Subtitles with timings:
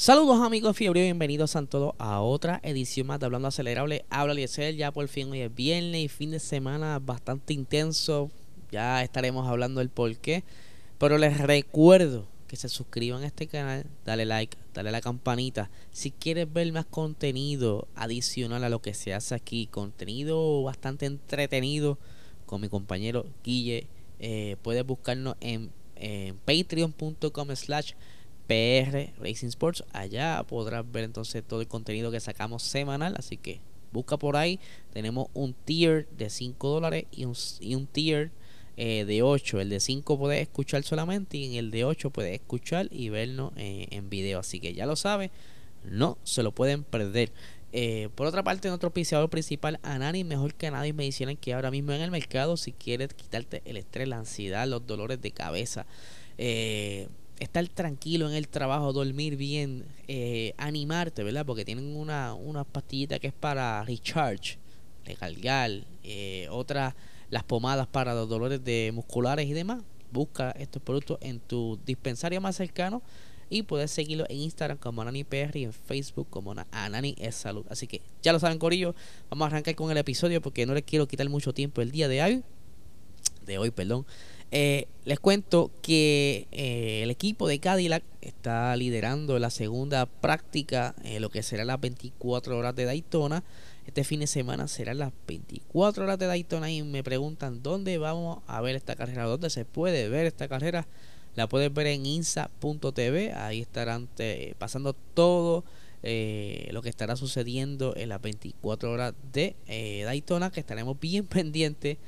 [0.00, 4.06] Saludos amigos fiebre, bienvenidos a todos a otra edición más de Hablando Acelerable.
[4.08, 8.30] Habla Liesel, ya por fin hoy es viernes y fin de semana bastante intenso.
[8.72, 10.42] Ya estaremos hablando del por qué.
[10.96, 15.68] Pero les recuerdo que se suscriban a este canal, dale like, dale a la campanita.
[15.92, 21.98] Si quieres ver más contenido adicional a lo que se hace aquí, contenido bastante entretenido
[22.46, 23.86] con mi compañero Guille,
[24.18, 27.92] eh, puedes buscarnos en, en patreon.com slash
[28.50, 29.84] PR Racing Sports.
[29.92, 33.14] Allá podrás ver entonces todo el contenido que sacamos semanal.
[33.16, 33.60] Así que
[33.92, 34.58] busca por ahí.
[34.92, 38.32] Tenemos un tier de 5 dólares y un, y un tier
[38.76, 39.60] eh, de 8.
[39.60, 43.52] El de 5 puedes escuchar solamente y en el de 8 puedes escuchar y vernos
[43.56, 44.40] eh, en video.
[44.40, 45.30] Así que ya lo sabes,
[45.84, 47.30] no se lo pueden perder.
[47.72, 51.70] Eh, por otra parte, nuestro auspiciador principal, Anani, mejor que nadie, me dicen que ahora
[51.70, 55.86] mismo en el mercado, si quieres quitarte el estrés, la ansiedad, los dolores de cabeza,
[56.36, 57.06] eh,
[57.40, 61.44] estar tranquilo en el trabajo, dormir bien, eh, animarte, ¿verdad?
[61.44, 64.58] Porque tienen una, una pastillita que es para recharge,
[65.04, 65.70] recargar,
[66.04, 66.94] eh, otras,
[67.30, 69.82] las pomadas para los dolores de musculares y demás.
[70.12, 73.02] Busca estos productos en tu dispensario más cercano
[73.48, 77.64] y puedes seguirlo en Instagram como Anani PR y en Facebook como Anani es Salud.
[77.70, 78.94] Así que ya lo saben, Corillo.
[79.30, 82.06] Vamos a arrancar con el episodio porque no les quiero quitar mucho tiempo el día
[82.06, 82.42] de hoy.
[83.46, 84.06] De hoy, perdón.
[84.52, 91.20] Eh, les cuento que eh, el equipo de Cadillac está liderando la segunda práctica, eh,
[91.20, 93.44] lo que será las 24 horas de Daytona.
[93.86, 98.40] Este fin de semana serán las 24 horas de Daytona y me preguntan dónde vamos
[98.46, 100.86] a ver esta carrera, dónde se puede ver esta carrera.
[101.36, 104.08] La puedes ver en insa.tv, ahí estarán
[104.58, 105.64] pasando todo
[106.02, 109.54] lo que estará sucediendo en las 24 horas de
[110.04, 111.98] Daytona, que estaremos bien pendientes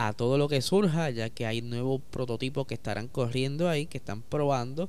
[0.00, 3.98] a todo lo que surja, ya que hay nuevos prototipos que estarán corriendo ahí, que
[3.98, 4.88] están probando,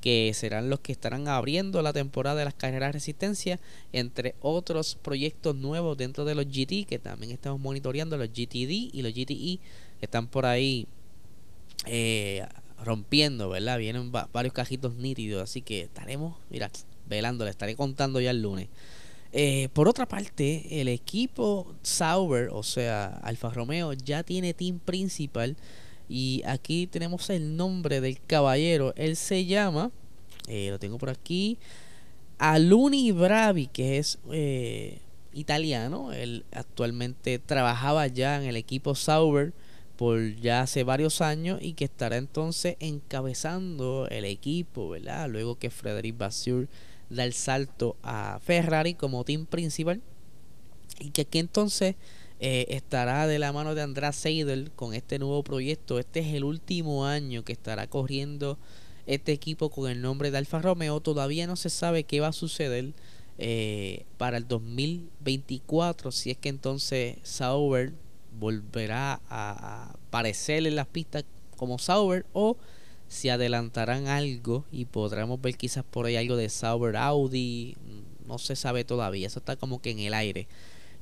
[0.00, 3.60] que serán los que estarán abriendo la temporada de las carreras de resistencia,
[3.92, 9.02] entre otros proyectos nuevos dentro de los GT, que también estamos monitoreando, los GTD y
[9.02, 9.60] los GTE,
[10.00, 10.88] que están por ahí
[11.86, 12.44] eh,
[12.84, 13.78] rompiendo, ¿verdad?
[13.78, 16.68] Vienen varios cajitos nítidos, así que estaremos, mira,
[17.08, 18.68] velando, le estaré contando ya el lunes.
[19.32, 25.56] Eh, por otra parte, el equipo Sauber, o sea, Alfa Romeo, ya tiene team principal.
[26.08, 28.94] Y aquí tenemos el nombre del caballero.
[28.96, 29.90] Él se llama,
[30.46, 31.58] eh, lo tengo por aquí,
[32.38, 35.00] Aluni Bravi, que es eh,
[35.34, 36.12] italiano.
[36.12, 39.52] Él actualmente trabajaba ya en el equipo Sauber
[39.96, 45.28] por ya hace varios años y que estará entonces encabezando el equipo, ¿verdad?
[45.28, 46.68] Luego que Frederic Vasseur
[47.10, 50.00] da el salto a Ferrari como team principal
[51.00, 51.96] y que aquí entonces
[52.40, 55.98] eh, estará de la mano de András Seidel con este nuevo proyecto.
[55.98, 58.58] Este es el último año que estará corriendo
[59.06, 61.00] este equipo con el nombre de Alfa Romeo.
[61.00, 62.92] Todavía no se sabe qué va a suceder
[63.38, 67.92] eh, para el 2024 si es que entonces Sauber
[68.38, 71.24] volverá a aparecer en las pistas
[71.56, 72.56] como Sauber o
[73.08, 77.76] si adelantarán algo y podremos ver quizás por ahí algo de Sauber Audi,
[78.26, 80.46] no se sabe todavía, eso está como que en el aire.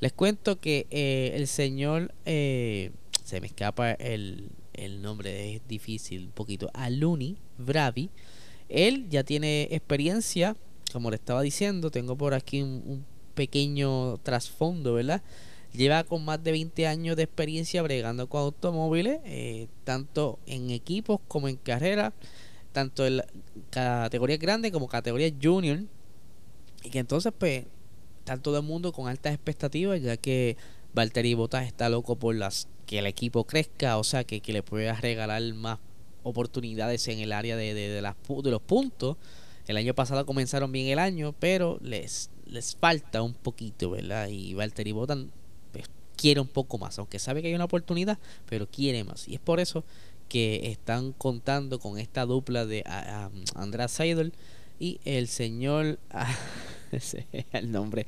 [0.01, 2.93] Les cuento que eh, el señor, eh,
[3.25, 8.11] se me escapa el, el, nombre, es difícil un poquito, Aluni Bravi,
[8.69, 10.57] él ya tiene experiencia,
[10.93, 15.23] como le estaba diciendo, tengo por aquí un pequeño trasfondo, ¿verdad?
[15.77, 21.21] Lleva con más de 20 años de experiencia bregando con automóviles, eh, tanto en equipos
[21.29, 22.15] como en carreras,
[22.73, 23.23] tanto en
[23.69, 25.81] categorías grandes como categorías junior.
[26.83, 27.67] Y que entonces, pues,
[28.21, 30.57] está todo el mundo con altas expectativas, ya que
[30.95, 34.63] Valtteri Bottas está loco por las que el equipo crezca, o sea, que, que le
[34.63, 35.79] pueda regalar más
[36.23, 39.19] oportunidades en el área de, de, las, de los puntos.
[39.67, 44.29] El año pasado comenzaron bien el año, pero les, les falta un poquito, ¿verdad?
[44.29, 45.19] Y Valtteri Bottas
[46.17, 48.19] quiere un poco más, aunque sabe que hay una oportunidad,
[48.49, 49.29] pero quiere más.
[49.29, 49.85] Y es por eso
[50.29, 52.85] que están contando con esta dupla de
[53.55, 54.33] András Seidel
[54.79, 55.99] y el señor,
[56.93, 57.17] es
[57.53, 58.07] el nombre,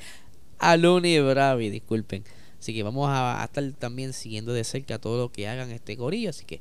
[0.59, 2.25] Aluni Bravi, disculpen.
[2.59, 6.31] Así que vamos a, estar también siguiendo de cerca todo lo que hagan este gorillo.
[6.31, 6.61] Así que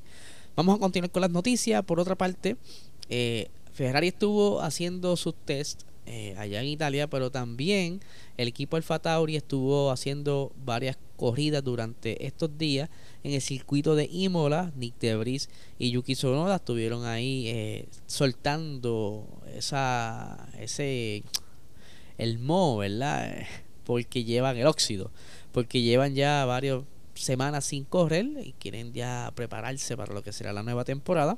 [0.55, 1.83] vamos a continuar con las noticias.
[1.83, 2.55] Por otra parte,
[3.09, 7.99] eh, Ferrari estuvo haciendo sus test eh, allá en Italia, pero también
[8.37, 12.89] el equipo Alfa Tauri estuvo haciendo varias corridas durante estos días
[13.23, 14.71] en el circuito de Imola.
[14.77, 21.23] Nick Debris y Yuki Tsunoda estuvieron ahí eh, soltando esa ese
[22.17, 23.45] el mo, ¿verdad?
[23.83, 25.11] Porque llevan el óxido,
[25.51, 26.83] porque llevan ya varias
[27.15, 31.37] semanas sin correr y quieren ya prepararse para lo que será la nueva temporada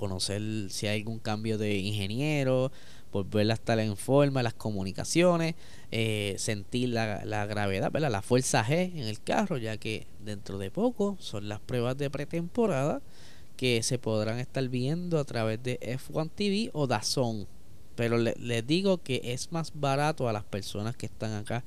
[0.00, 2.72] conocer si hay algún cambio de ingeniero,
[3.12, 5.54] volver a estar en forma, las comunicaciones,
[5.90, 8.10] eh, sentir la, la gravedad, ¿verdad?
[8.10, 12.10] la fuerza G en el carro, ya que dentro de poco son las pruebas de
[12.10, 13.00] pretemporada
[13.56, 17.46] que se podrán estar viendo a través de F1 TV o DAZN.
[17.94, 21.64] Pero les digo que es más barato a las personas que están acá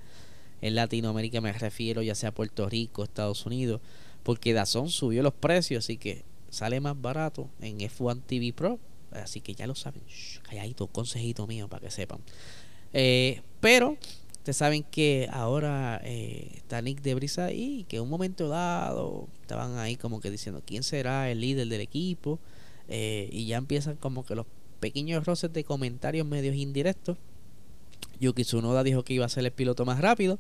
[0.62, 3.82] en Latinoamérica, me refiero ya sea Puerto Rico, Estados Unidos,
[4.24, 8.80] porque DAZN subió los precios, así que sale más barato en F1 TV Pro
[9.22, 10.02] Así que ya lo saben.
[10.08, 12.20] Shh, calladito, consejito mío para que sepan.
[12.94, 13.98] Eh, pero
[14.34, 19.28] ustedes saben que ahora eh, está Nick de Brisa ahí, que en un momento dado
[19.42, 22.40] estaban ahí como que diciendo quién será el líder del equipo.
[22.90, 24.46] Eh, y ya empiezan como que los
[24.80, 27.18] pequeños roces de comentarios medios indirectos.
[28.20, 30.40] Yuki Tsunoda dijo que iba a ser el piloto más rápido.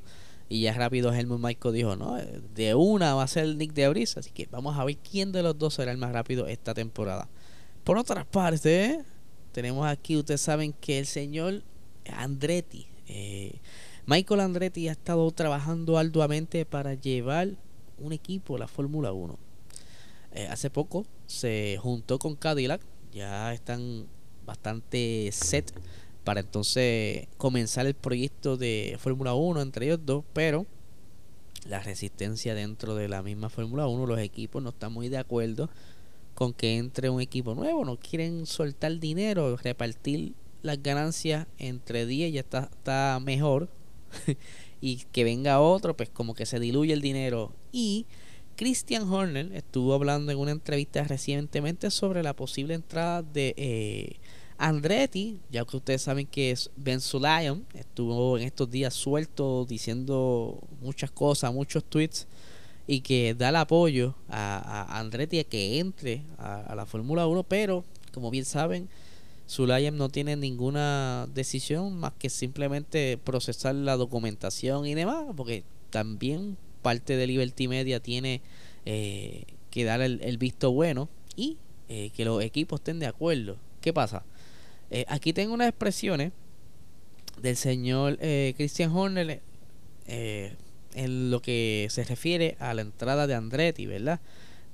[0.49, 2.17] Y ya rápido Helmut Michael dijo, no,
[2.53, 4.19] de una va a ser Nick de Brisa.
[4.19, 7.29] Así que vamos a ver quién de los dos será el más rápido esta temporada.
[7.83, 9.03] Por otra parte,
[9.51, 11.63] tenemos aquí, ustedes saben que el señor
[12.15, 13.59] Andretti, eh,
[14.05, 17.49] Michael Andretti ha estado trabajando arduamente para llevar
[17.97, 19.37] un equipo a la Fórmula 1.
[20.31, 22.81] Eh, hace poco se juntó con Cadillac,
[23.11, 24.07] ya están
[24.45, 25.73] bastante set
[26.23, 30.65] para entonces comenzar el proyecto de Fórmula 1 entre ellos dos, pero
[31.67, 35.69] la resistencia dentro de la misma Fórmula 1, los equipos no están muy de acuerdo
[36.33, 42.33] con que entre un equipo nuevo, no quieren soltar dinero, repartir las ganancias entre 10
[42.33, 43.69] ya está, está mejor.
[44.85, 47.53] Y que venga otro, pues como que se diluye el dinero.
[47.71, 48.05] Y
[48.57, 54.17] Christian Horner estuvo hablando en una entrevista recientemente sobre la posible entrada de eh,
[54.57, 60.59] Andretti, ya que ustedes saben que es Ben Sulayem, estuvo en estos días suelto diciendo
[60.81, 62.27] muchas cosas, muchos tweets
[62.87, 67.83] y que da el apoyo a, Andretti a que entre a, la Fórmula 1, pero
[68.13, 68.89] como bien saben,
[69.45, 76.57] Sulayem no tiene ninguna decisión más que simplemente procesar la documentación y demás, porque también
[76.81, 78.41] parte de Liberty Media tiene
[78.85, 81.57] eh, que dar el, visto bueno y
[81.89, 83.57] eh, que los equipos estén de acuerdo.
[83.81, 84.23] ¿Qué pasa?
[84.91, 86.31] Eh, aquí tengo unas expresiones
[87.41, 88.17] del señor
[88.55, 89.41] Christian Horner
[90.95, 94.19] en lo que se refiere a la entrada de Andretti, ¿verdad?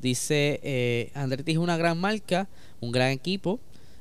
[0.02, 2.48] Dice, eh, Andretti es una gran marca,
[2.80, 3.60] un gran equipo.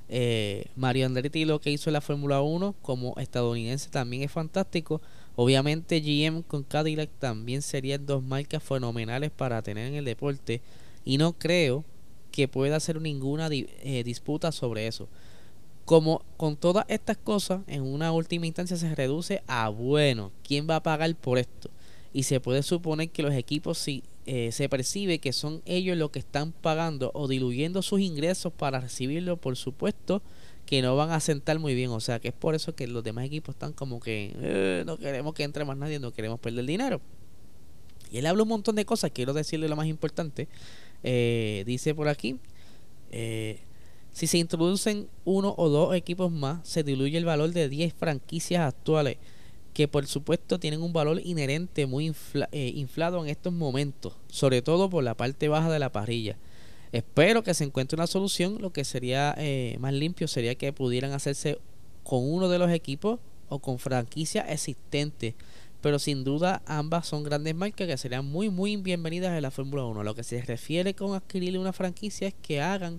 [0.09, 5.01] Eh, Mario Andretti lo que hizo en la Fórmula 1 como estadounidense también es fantástico.
[5.37, 10.63] Obviamente GM con Cadillac también serían dos marcas fenomenales para tener en el deporte
[11.05, 11.85] y no creo
[12.33, 15.09] que pueda hacer ninguna eh, disputa sobre eso.
[15.85, 20.77] Como con todas estas cosas, en una última instancia se reduce a bueno, ¿quién va
[20.77, 21.71] a pagar por esto?
[22.13, 26.11] Y se puede suponer que los equipos si eh, se percibe que son ellos los
[26.11, 30.23] que están pagando o diluyendo sus ingresos para recibirlo, por supuesto
[30.67, 33.03] que no van a sentar muy bien, o sea que es por eso que los
[33.03, 36.67] demás equipos están como que eh, no queremos que entre más nadie, no queremos perder
[36.67, 37.01] dinero.
[38.11, 40.49] Y él habla un montón de cosas, quiero decirle lo más importante.
[41.03, 42.39] Eh, dice por aquí,
[44.13, 48.61] si se introducen uno o dos equipos más, se diluye el valor de 10 franquicias
[48.61, 49.17] actuales
[49.79, 52.13] que por supuesto tienen un valor inherente muy
[52.51, 56.37] eh, inflado en estos momentos, sobre todo por la parte baja de la parrilla.
[56.91, 61.13] Espero que se encuentre una solución, lo que sería eh, más limpio sería que pudieran
[61.13, 61.61] hacerse
[62.03, 65.37] con uno de los equipos o con franquicia existente.
[65.81, 69.85] Pero sin duda ambas son grandes marcas que serían muy muy bienvenidas en la Fórmula
[69.85, 70.03] 1.
[70.03, 72.99] Lo que se refiere con adquirirle una franquicia es que hagan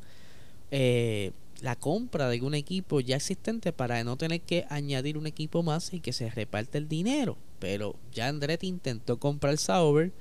[0.71, 5.63] eh, la compra de algún equipo ya existente para no tener que añadir un equipo
[5.63, 7.37] más y que se reparte el dinero.
[7.59, 10.11] Pero ya Andretti intentó comprar Sauber.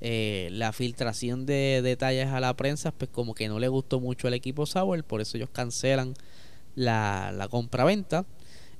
[0.00, 4.28] Eh, la filtración de detalles a la prensa, pues como que no le gustó mucho
[4.28, 6.14] al equipo Sauber, por eso ellos cancelan
[6.74, 8.26] la, la compra-venta.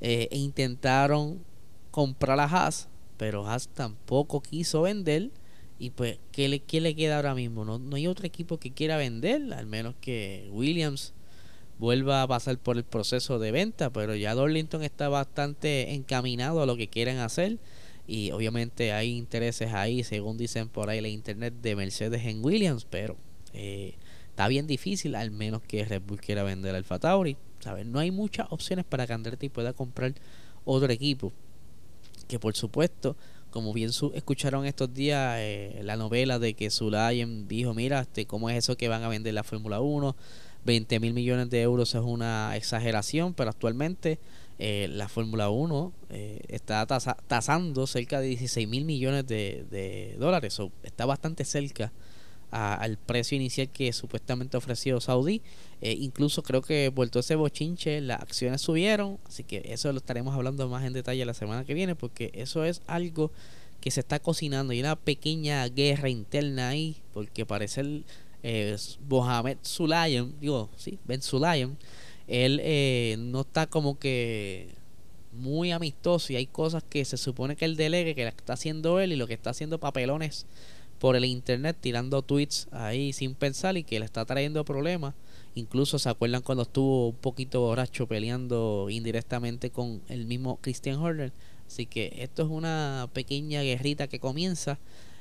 [0.01, 1.43] Eh, e intentaron
[1.91, 5.31] comprar a Haas, pero Haas tampoco quiso vender.
[5.79, 7.65] Y pues, ¿qué le, qué le queda ahora mismo?
[7.65, 11.15] No, no hay otro equipo que quiera vender, al menos que Williams
[11.79, 16.67] vuelva a pasar por el proceso de venta, pero ya Dorlington está bastante encaminado a
[16.67, 17.59] lo que quieren hacer
[18.07, 22.87] y obviamente hay intereses ahí, según dicen por ahí la internet de Mercedes en Williams,
[22.89, 23.17] pero
[23.55, 23.95] eh,
[24.29, 27.37] está bien difícil, al menos que Red Bull quiera vender al Tauri.
[27.87, 30.13] No hay muchas opciones para que Andretti pueda comprar
[30.67, 31.33] otro equipo.
[32.29, 33.17] Que por supuesto,
[33.51, 38.51] como bien escucharon estos días eh, la novela de que Sulayen dijo, mira, este, ¿cómo
[38.51, 40.15] es eso que van a vender la Fórmula 1?
[40.65, 44.19] 20 mil millones de euros es una exageración, pero actualmente
[44.59, 50.71] eh, la Fórmula 1 eh, está tasando cerca de 16 mil millones de, dólares, o
[50.83, 51.93] está bastante cerca
[52.51, 55.43] al precio inicial que supuestamente ofreció Saudi.
[55.81, 60.35] Eh, incluso creo que vuelto ese bochinche, las acciones subieron, así que eso lo estaremos
[60.37, 63.33] hablando más en detalle la semana que viene, porque eso es algo
[63.81, 68.05] que se está cocinando y una pequeña guerra interna ahí, porque parece el
[69.09, 71.79] Mohamed Sulayan, digo, sí, Ben Sulayan,
[72.27, 74.69] él eh, no está como que
[75.33, 79.01] muy amistoso y hay cosas que se supone que él delegue que la está haciendo
[79.01, 80.47] él y lo que está haciendo papelones
[80.99, 85.15] por el internet tirando tweets ahí sin pensar y que le está trayendo problemas.
[85.55, 91.33] Incluso se acuerdan cuando estuvo un poquito borracho peleando indirectamente con el mismo Christian Horner.
[91.67, 94.79] Así que esto es una pequeña guerrita que comienza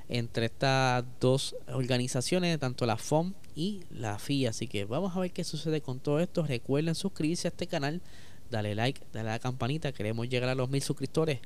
[0.10, 4.50] entre estas dos organizaciones, tanto la FOM y la FIA.
[4.50, 6.44] Así que vamos a ver qué sucede con todo esto.
[6.44, 8.02] Recuerden suscribirse a este canal,
[8.50, 9.92] dale like, dale a la campanita.
[9.92, 11.40] Queremos llegar a los mil suscriptores.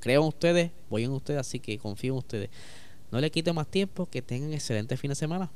[0.00, 2.50] Creo en ustedes, voy en ustedes, así que confío en ustedes.
[3.10, 5.50] No le quito más tiempo, que tengan excelente fin de semana.